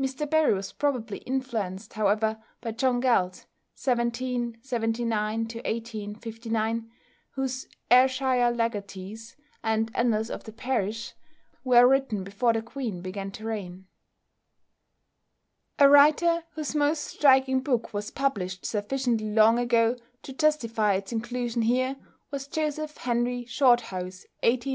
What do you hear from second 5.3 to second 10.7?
1859), whose "Ayrshire Legatees" and "Annals of the